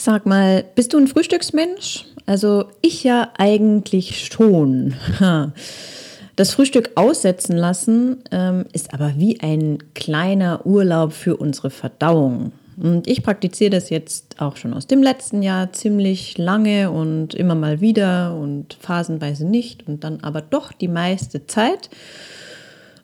[0.00, 2.04] Sag mal, bist du ein Frühstücksmensch?
[2.24, 4.94] Also ich ja eigentlich schon.
[6.36, 12.52] Das Frühstück aussetzen lassen ähm, ist aber wie ein kleiner Urlaub für unsere Verdauung.
[12.80, 17.56] Und ich praktiziere das jetzt auch schon aus dem letzten Jahr ziemlich lange und immer
[17.56, 21.90] mal wieder und phasenweise nicht und dann aber doch die meiste Zeit.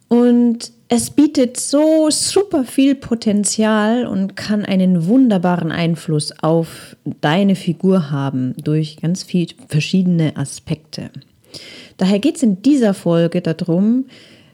[0.07, 8.11] Und es bietet so super viel Potenzial und kann einen wunderbaren Einfluss auf deine Figur
[8.11, 11.11] haben durch ganz viele verschiedene Aspekte.
[11.97, 14.07] Daher geht es in dieser Folge darum,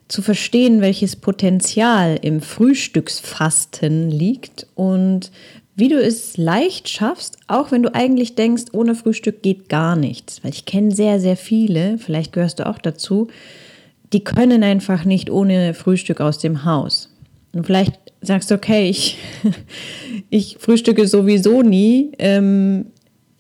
[0.09, 5.31] zu verstehen, welches Potenzial im Frühstücksfasten liegt und
[5.77, 10.43] wie du es leicht schaffst, auch wenn du eigentlich denkst, ohne Frühstück geht gar nichts.
[10.43, 13.29] Weil ich kenne sehr, sehr viele, vielleicht gehörst du auch dazu,
[14.13, 17.11] die können einfach nicht ohne Frühstück aus dem Haus.
[17.53, 19.19] Und vielleicht sagst du, okay, ich,
[20.31, 22.13] ich frühstücke sowieso nie.
[22.19, 22.87] Ähm,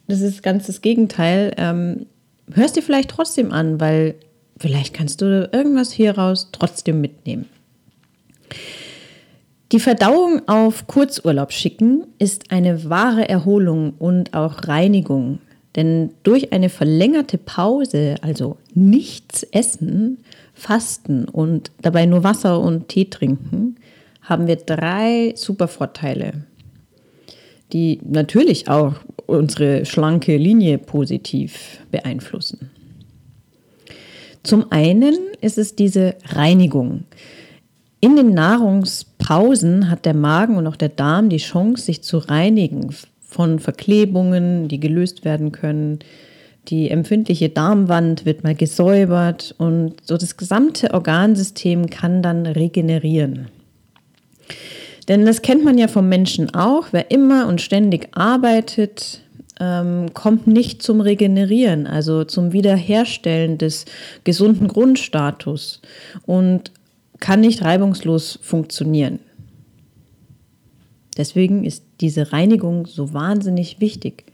[0.08, 1.52] das ist ganz das Gegenteil.
[1.56, 2.06] Ähm,
[2.52, 4.14] hörst dir vielleicht trotzdem an, weil
[4.58, 7.46] vielleicht kannst du irgendwas hieraus trotzdem mitnehmen.
[9.72, 15.38] Die Verdauung auf Kurzurlaub schicken ist eine wahre Erholung und auch Reinigung.
[15.76, 20.18] Denn durch eine verlängerte Pause, also nichts essen,
[20.60, 23.76] Fasten und dabei nur Wasser und Tee trinken,
[24.20, 26.44] haben wir drei super Vorteile,
[27.72, 32.70] die natürlich auch unsere schlanke Linie positiv beeinflussen.
[34.42, 37.04] Zum einen ist es diese Reinigung.
[38.00, 42.94] In den Nahrungspausen hat der Magen und auch der Darm die Chance, sich zu reinigen
[43.20, 46.00] von Verklebungen, die gelöst werden können,
[46.70, 53.48] die empfindliche Darmwand wird mal gesäubert und so das gesamte Organsystem kann dann regenerieren.
[55.08, 56.88] Denn das kennt man ja vom Menschen auch.
[56.92, 59.22] Wer immer und ständig arbeitet,
[59.58, 63.86] ähm, kommt nicht zum Regenerieren, also zum Wiederherstellen des
[64.22, 65.82] gesunden Grundstatus
[66.26, 66.70] und
[67.18, 69.18] kann nicht reibungslos funktionieren.
[71.16, 74.29] Deswegen ist diese Reinigung so wahnsinnig wichtig.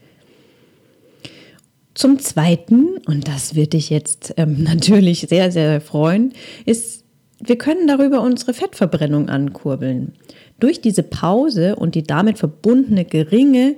[1.97, 6.31] Zum Zweiten, und das wird dich jetzt ähm, natürlich sehr, sehr freuen,
[6.63, 7.03] ist,
[7.39, 10.13] wir können darüber unsere Fettverbrennung ankurbeln.
[10.59, 13.77] Durch diese Pause und die damit verbundene geringe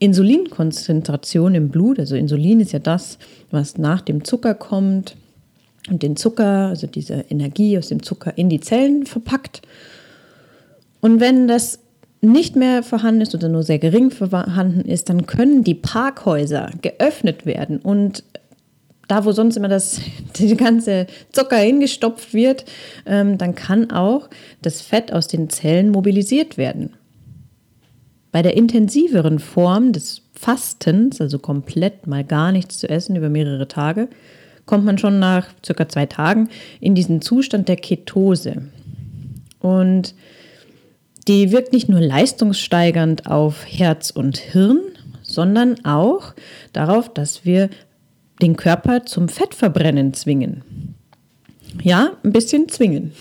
[0.00, 3.18] Insulinkonzentration im Blut, also Insulin ist ja das,
[3.52, 5.16] was nach dem Zucker kommt
[5.88, 9.62] und den Zucker, also diese Energie aus dem Zucker in die Zellen verpackt.
[11.00, 11.78] Und wenn das
[12.22, 17.44] nicht mehr vorhanden ist oder nur sehr gering vorhanden ist, dann können die Parkhäuser geöffnet
[17.44, 18.24] werden und
[19.08, 20.00] da, wo sonst immer das
[20.36, 22.64] die ganze Zucker hingestopft wird,
[23.04, 24.30] ähm, dann kann auch
[24.62, 26.94] das Fett aus den Zellen mobilisiert werden.
[28.30, 33.68] Bei der intensiveren Form des Fastens, also komplett mal gar nichts zu essen über mehrere
[33.68, 34.08] Tage,
[34.64, 36.48] kommt man schon nach circa zwei Tagen
[36.80, 38.62] in diesen Zustand der Ketose.
[39.60, 40.14] Und
[41.28, 44.80] die wirkt nicht nur leistungssteigernd auf Herz und Hirn,
[45.22, 46.34] sondern auch
[46.72, 47.70] darauf, dass wir
[48.40, 50.62] den Körper zum Fettverbrennen zwingen.
[51.82, 53.12] Ja, ein bisschen zwingen.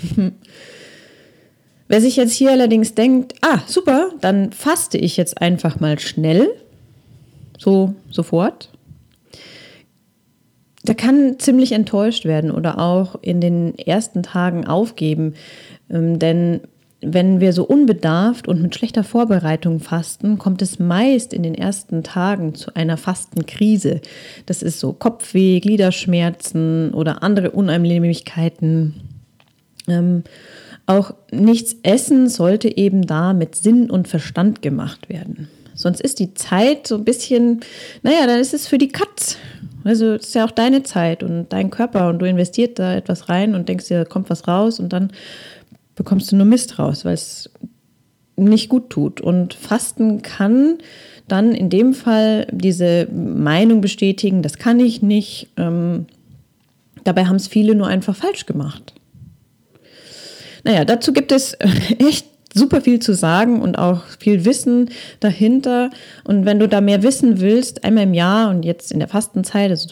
[1.88, 6.50] Wer sich jetzt hier allerdings denkt, ah, super, dann faste ich jetzt einfach mal schnell,
[7.57, 8.69] so sofort,
[10.83, 15.35] der kann ziemlich enttäuscht werden oder auch in den ersten Tagen aufgeben,
[15.89, 16.62] ähm, denn
[17.01, 22.03] wenn wir so unbedarft und mit schlechter Vorbereitung fasten, kommt es meist in den ersten
[22.03, 24.01] Tagen zu einer Fastenkrise.
[24.45, 29.01] Das ist so Kopfweh, Gliederschmerzen oder andere Unannehmlichkeiten.
[29.88, 30.24] Ähm,
[30.86, 35.47] auch nichts essen sollte eben da mit Sinn und Verstand gemacht werden.
[35.74, 37.62] Sonst ist die Zeit so ein bisschen,
[38.04, 39.38] naja, dann ist es für die Katz.
[39.83, 43.30] Also es ist ja auch deine Zeit und dein Körper und du investierst da etwas
[43.30, 45.12] rein und denkst dir, da kommt was raus und dann
[45.96, 47.50] bekommst du nur Mist raus, weil es
[48.36, 49.22] nicht gut tut.
[49.22, 50.78] Und Fasten kann
[51.28, 55.50] dann in dem Fall diese Meinung bestätigen, das kann ich nicht.
[55.58, 56.08] Ähm,
[57.04, 58.94] dabei haben es viele nur einfach falsch gemacht.
[60.64, 61.58] Naja, dazu gibt es
[62.00, 64.90] echt super viel zu sagen und auch viel Wissen
[65.20, 65.90] dahinter.
[66.24, 69.72] Und wenn du da mehr wissen willst, einmal im Jahr und jetzt in der Fastenzeit,
[69.72, 69.88] also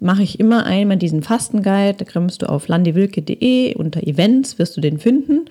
[0.00, 4.80] mache ich immer einmal diesen Fastenguide, da kommst du auf landywilke.de unter Events, wirst du
[4.80, 5.46] den finden.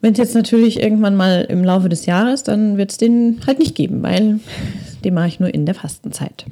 [0.00, 3.58] Wenn es jetzt natürlich irgendwann mal im Laufe des Jahres, dann wird es den halt
[3.58, 4.40] nicht geben, weil
[5.04, 6.46] den mache ich nur in der Fastenzeit.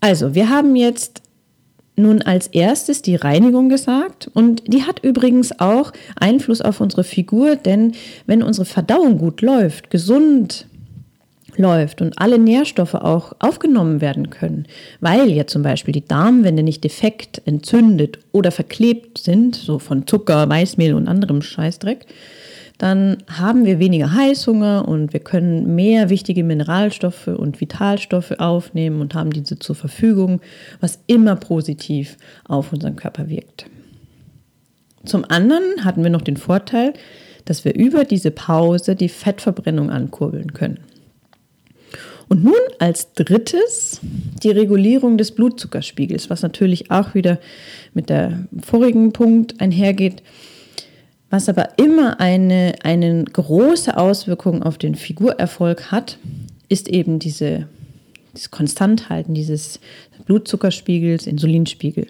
[0.00, 1.22] Also, wir haben jetzt
[1.94, 7.56] nun als erstes die Reinigung gesagt und die hat übrigens auch Einfluss auf unsere Figur,
[7.56, 7.92] denn
[8.26, 10.66] wenn unsere Verdauung gut läuft, gesund
[11.56, 14.66] läuft und alle Nährstoffe auch aufgenommen werden können,
[15.00, 20.48] weil ja zum Beispiel die Darmwände nicht defekt, entzündet oder verklebt sind, so von Zucker,
[20.48, 22.06] Weißmehl und anderem Scheißdreck,
[22.78, 29.14] dann haben wir weniger Heißhunger und wir können mehr wichtige Mineralstoffe und Vitalstoffe aufnehmen und
[29.14, 30.40] haben diese zur Verfügung,
[30.80, 33.66] was immer positiv auf unseren Körper wirkt.
[35.04, 36.94] Zum anderen hatten wir noch den Vorteil,
[37.44, 40.78] dass wir über diese Pause die Fettverbrennung ankurbeln können.
[42.32, 44.00] Und nun als drittes
[44.42, 47.38] die Regulierung des Blutzuckerspiegels, was natürlich auch wieder
[47.92, 50.22] mit der vorigen Punkt einhergeht.
[51.28, 56.16] Was aber immer eine, eine große Auswirkung auf den Figurerfolg hat,
[56.70, 57.68] ist eben diese,
[58.32, 59.78] dieses Konstanthalten dieses
[60.24, 62.06] Blutzuckerspiegels, Insulinspiegel.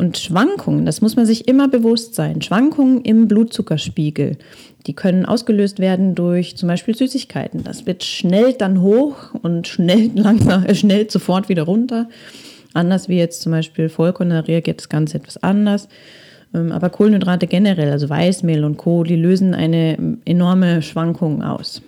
[0.00, 4.38] Und Schwankungen, das muss man sich immer bewusst sein, Schwankungen im Blutzuckerspiegel,
[4.86, 7.64] die können ausgelöst werden durch zum Beispiel Süßigkeiten.
[7.64, 12.08] Das wird schnell dann hoch und schnell langsam, äh, schnell sofort wieder runter.
[12.72, 15.86] Anders wie jetzt zum Beispiel Vollkorn, reagiert das Ganze etwas anders.
[16.54, 21.82] Ähm, aber Kohlenhydrate generell, also Weißmehl und Co., die lösen eine enorme Schwankung aus.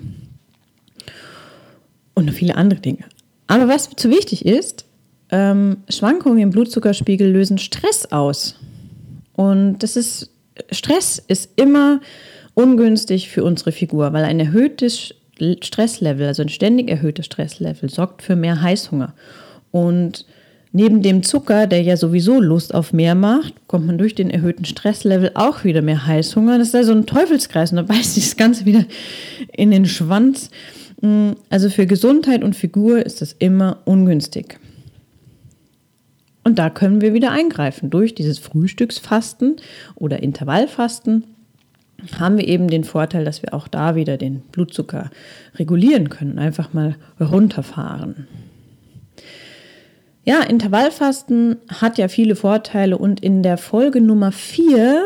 [2.13, 3.05] Und noch viele andere Dinge.
[3.47, 4.85] Aber was zu wichtig ist,
[5.33, 8.55] ähm, Schwankungen im Blutzuckerspiegel lösen Stress aus.
[9.33, 10.31] Und das ist,
[10.71, 12.01] Stress ist immer
[12.55, 15.15] ungünstig für unsere Figur, weil ein erhöhtes
[15.63, 19.15] Stresslevel, also ein ständig erhöhtes Stresslevel, sorgt für mehr Heißhunger.
[19.73, 20.27] Und
[20.75, 24.65] Neben dem Zucker, der ja sowieso Lust auf mehr macht, kommt man durch den erhöhten
[24.65, 26.57] Stresslevel auch wieder mehr Heißhunger.
[26.57, 28.87] Das ist also ein Teufelskreis und da beißt sich das Ganze wieder
[29.55, 30.51] in den Schwanz.
[31.03, 34.59] Mm, also für Gesundheit und Figur ist das immer ungünstig.
[36.45, 37.91] Und da können wir wieder eingreifen.
[37.91, 39.57] Durch dieses Frühstücksfasten
[39.95, 41.25] oder Intervallfasten
[42.19, 45.11] haben wir eben den Vorteil, dass wir auch da wieder den Blutzucker
[45.57, 48.27] regulieren können, einfach mal runterfahren.
[50.25, 55.03] Ja, Intervallfasten hat ja viele Vorteile und in der Folge Nummer 4, ja,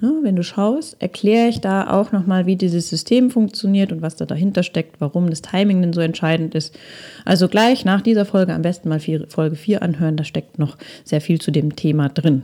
[0.00, 4.26] wenn du schaust, erkläre ich da auch nochmal, wie dieses System funktioniert und was da
[4.26, 6.78] dahinter steckt, warum das Timing denn so entscheidend ist.
[7.24, 11.20] Also gleich nach dieser Folge am besten mal Folge 4 anhören, da steckt noch sehr
[11.20, 12.42] viel zu dem Thema drin.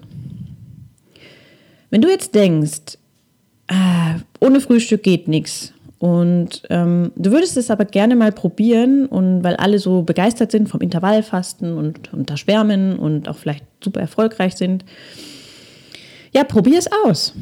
[1.90, 2.96] Wenn du jetzt denkst,
[3.69, 9.44] äh, ohne Frühstück geht nichts und ähm, du würdest es aber gerne mal probieren und
[9.44, 14.00] weil alle so begeistert sind vom Intervallfasten und, und das Schwärmen und auch vielleicht super
[14.00, 14.84] erfolgreich sind.
[16.32, 17.34] Ja, probier es aus.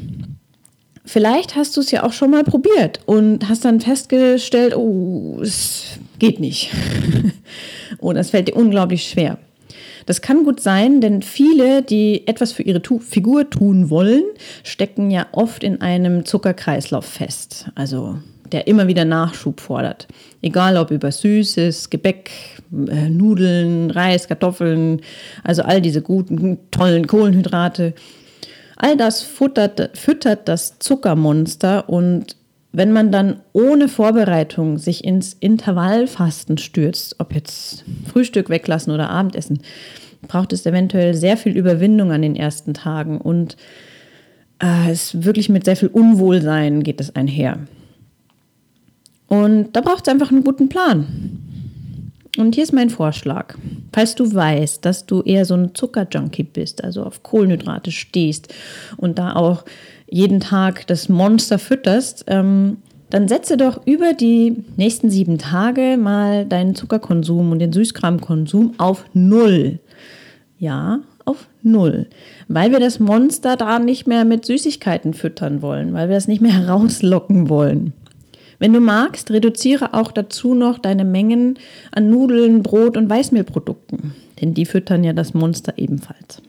[1.05, 5.99] Vielleicht hast du es ja auch schon mal probiert und hast dann festgestellt, oh, es
[6.19, 6.71] geht nicht.
[7.97, 9.37] Oder es fällt dir unglaublich schwer.
[10.05, 14.23] Das kann gut sein, denn viele, die etwas für ihre tu Figur tun wollen,
[14.63, 17.67] stecken ja oft in einem Zuckerkreislauf fest.
[17.75, 18.17] Also
[18.51, 20.07] der immer wieder Nachschub fordert.
[20.41, 22.31] Egal ob über Süßes, Gebäck,
[22.89, 25.01] äh, Nudeln, Reis, Kartoffeln,
[25.43, 27.93] also all diese guten, tollen Kohlenhydrate.
[28.83, 32.35] All das futtert, füttert das Zuckermonster und
[32.71, 39.59] wenn man dann ohne Vorbereitung sich ins Intervallfasten stürzt, ob jetzt Frühstück weglassen oder Abendessen,
[40.27, 43.55] braucht es eventuell sehr viel Überwindung an den ersten Tagen und
[44.57, 47.59] äh, es wirklich mit sehr viel Unwohlsein geht es einher.
[49.27, 51.40] Und da braucht es einfach einen guten Plan.
[52.37, 53.55] Und hier ist mein Vorschlag.
[53.91, 58.53] Falls du weißt, dass du eher so ein Zuckerjunkie bist, also auf Kohlenhydrate stehst
[58.97, 59.65] und da auch
[60.09, 62.77] jeden Tag das Monster fütterst, ähm,
[63.09, 69.03] dann setze doch über die nächsten sieben Tage mal deinen Zuckerkonsum und den Süßkramkonsum auf
[69.13, 69.79] Null.
[70.57, 72.07] Ja, auf Null.
[72.47, 76.41] Weil wir das Monster da nicht mehr mit Süßigkeiten füttern wollen, weil wir es nicht
[76.41, 77.93] mehr herauslocken wollen.
[78.61, 81.57] Wenn du magst, reduziere auch dazu noch deine Mengen
[81.91, 86.43] an Nudeln, Brot und Weißmehlprodukten, denn die füttern ja das Monster ebenfalls.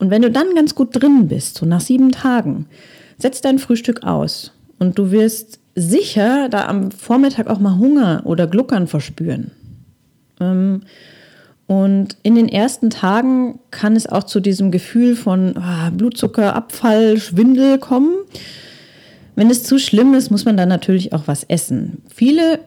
[0.00, 2.66] Und wenn du dann ganz gut drin bist, so nach sieben Tagen,
[3.18, 8.48] setz dein Frühstück aus und du wirst sicher da am Vormittag auch mal Hunger oder
[8.48, 9.52] Gluckern verspüren.
[10.40, 10.82] Ähm,
[11.68, 17.78] Und in den ersten Tagen kann es auch zu diesem Gefühl von ah, Blutzuckerabfall, Schwindel
[17.78, 18.12] kommen.
[19.34, 22.02] Wenn es zu schlimm ist, muss man dann natürlich auch was essen.
[22.14, 22.60] Viele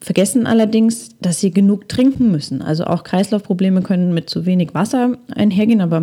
[0.00, 2.62] vergessen allerdings, dass sie genug trinken müssen.
[2.62, 6.00] Also auch Kreislaufprobleme können mit zu wenig Wasser einhergehen, aber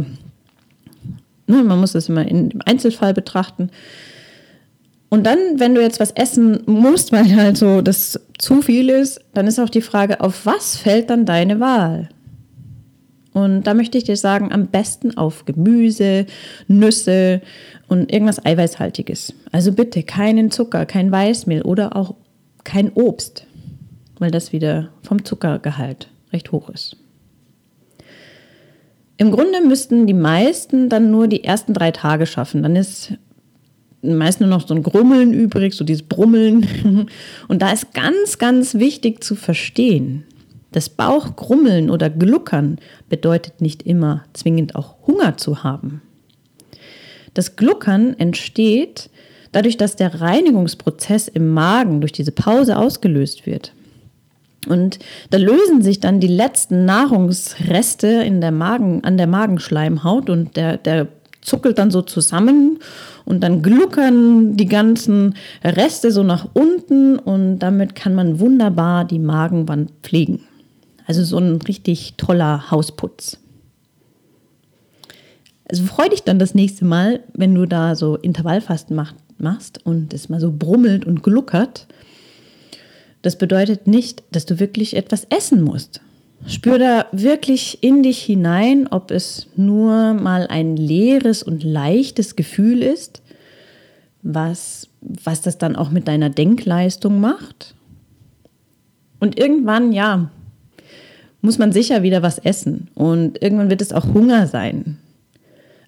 [1.48, 3.70] ne, man muss das immer im Einzelfall betrachten.
[5.10, 9.22] Und dann, wenn du jetzt was essen musst, weil halt so das zu viel ist,
[9.34, 12.10] dann ist auch die Frage, auf was fällt dann deine Wahl?
[13.38, 16.26] Und da möchte ich dir sagen, am besten auf Gemüse,
[16.68, 17.44] Nüsse
[17.88, 19.32] und irgendwas Eiweißhaltiges.
[19.52, 22.16] Also bitte keinen Zucker, kein Weißmehl oder auch
[22.64, 23.46] kein Obst,
[24.18, 26.98] weil das wieder vom Zuckergehalt recht hoch ist.
[29.18, 32.64] Im Grunde müssten die meisten dann nur die ersten drei Tage schaffen.
[32.64, 33.14] Dann ist
[34.02, 37.08] meist nur noch so ein Grummeln übrig, so dieses Brummeln.
[37.48, 40.24] Und da ist ganz, ganz wichtig zu verstehen,
[40.72, 42.78] das Bauchgrummeln oder Gluckern
[43.10, 46.02] bedeutet nicht immer zwingend auch Hunger zu haben.
[47.34, 49.10] Das Gluckern entsteht
[49.52, 53.74] dadurch, dass der Reinigungsprozess im Magen durch diese Pause ausgelöst wird.
[54.68, 60.58] Und da lösen sich dann die letzten Nahrungsreste in der Magen, an der Magenschleimhaut und
[60.58, 61.08] der, der
[61.42, 62.80] zuckelt dann so zusammen
[63.24, 69.20] und dann gluckern die ganzen Reste so nach unten und damit kann man wunderbar die
[69.20, 70.42] Magenwand pflegen.
[71.08, 73.38] Also so ein richtig toller Hausputz.
[75.70, 80.14] Also freu dich dann das nächste Mal, wenn du da so Intervallfasten macht, machst und
[80.14, 81.88] es mal so brummelt und gluckert.
[83.22, 86.02] Das bedeutet nicht, dass du wirklich etwas essen musst.
[86.46, 92.84] Spür da wirklich in dich hinein, ob es nur mal ein leeres und leichtes Gefühl
[92.84, 93.22] ist,
[94.22, 97.76] was, was das dann auch mit deiner Denkleistung macht.
[99.20, 100.30] Und irgendwann, ja,
[101.42, 104.98] muss man sicher wieder was essen und irgendwann wird es auch Hunger sein.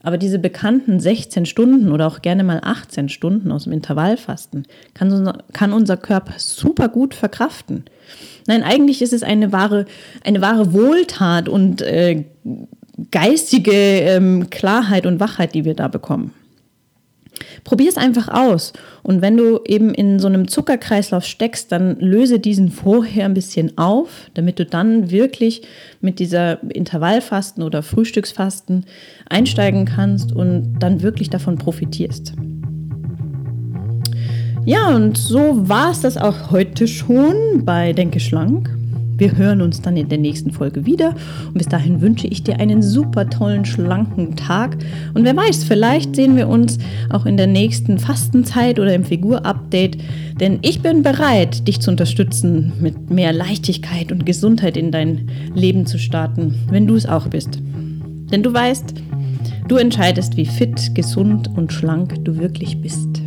[0.01, 5.12] Aber diese bekannten 16 Stunden oder auch gerne mal 18 Stunden aus dem Intervallfasten kann
[5.12, 7.84] unser, kann unser Körper super gut verkraften.
[8.48, 9.86] Nein, eigentlich ist es eine wahre,
[10.24, 12.24] eine wahre Wohltat und äh,
[13.12, 16.34] geistige ähm, Klarheit und Wachheit, die wir da bekommen.
[17.63, 18.74] Probier es einfach aus.
[19.04, 23.78] Und wenn du eben in so einem Zuckerkreislauf steckst, dann löse diesen vorher ein bisschen
[23.78, 25.63] auf, damit du dann wirklich
[26.01, 28.86] mit dieser Intervallfasten oder Frühstücksfasten
[29.30, 32.34] einsteigen kannst und dann wirklich davon profitierst.
[34.66, 38.79] Ja, und so war es das auch heute schon bei Denke Schlank.
[39.20, 41.14] Wir hören uns dann in der nächsten Folge wieder.
[41.48, 44.78] Und bis dahin wünsche ich dir einen super tollen, schlanken Tag.
[45.14, 49.98] Und wer weiß, vielleicht sehen wir uns auch in der nächsten Fastenzeit oder im Figur-Update.
[50.40, 55.86] Denn ich bin bereit, dich zu unterstützen, mit mehr Leichtigkeit und Gesundheit in dein Leben
[55.86, 57.60] zu starten, wenn du es auch bist.
[58.32, 58.94] Denn du weißt,
[59.68, 63.19] du entscheidest, wie fit, gesund und schlank du wirklich bist.